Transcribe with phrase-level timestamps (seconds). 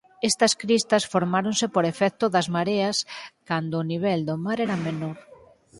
[0.29, 2.97] Estas cristas formáronse por efectos das mareas
[3.49, 5.17] cando o nivel do mar era menor.